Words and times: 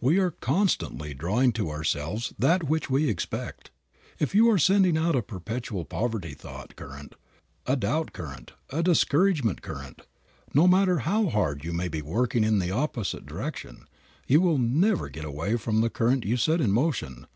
We 0.00 0.18
are 0.18 0.32
constantly 0.32 1.14
drawing 1.14 1.52
to 1.52 1.70
ourselves 1.70 2.34
that 2.36 2.64
which 2.68 2.90
we 2.90 3.08
expect. 3.08 3.70
If 4.18 4.34
you 4.34 4.50
are 4.50 4.58
sending 4.58 4.98
out 4.98 5.14
a 5.14 5.22
perpetual 5.22 5.84
poverty 5.84 6.34
thought 6.34 6.74
current, 6.74 7.14
a 7.64 7.76
doubt 7.76 8.12
current, 8.12 8.54
a 8.70 8.82
discouragement 8.82 9.62
current, 9.62 10.02
no 10.52 10.66
matter 10.66 10.98
how 11.06 11.28
hard 11.28 11.62
you 11.64 11.72
may 11.72 11.86
be 11.86 12.02
working 12.02 12.42
in 12.42 12.58
the 12.58 12.72
opposite 12.72 13.24
direction, 13.24 13.84
you 14.26 14.40
will 14.40 14.58
never 14.58 15.08
get 15.08 15.24
away 15.24 15.54
from 15.54 15.80
the 15.80 15.90
current 15.90 16.24
you 16.24 16.36
set 16.36 16.60
in 16.60 16.72
motion. 16.72 17.28